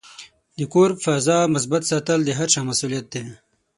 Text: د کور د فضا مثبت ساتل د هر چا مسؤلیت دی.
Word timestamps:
د 0.57 0.59
کور 0.73 0.89
د 0.95 0.99
فضا 1.05 1.39
مثبت 1.55 1.81
ساتل 1.91 2.19
د 2.25 2.29
هر 2.37 2.47
چا 2.53 2.61
مسؤلیت 2.69 3.05
دی. 3.13 3.23